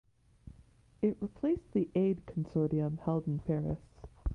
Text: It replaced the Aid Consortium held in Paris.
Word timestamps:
It 1.03 1.15
replaced 1.21 1.73
the 1.73 1.87
Aid 1.93 2.25
Consortium 2.25 2.97
held 3.01 3.27
in 3.27 3.37
Paris. 3.37 3.77